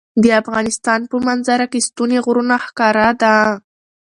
[0.23, 3.35] د افغانستان په منظره کې ستوني غرونه ښکاره ده.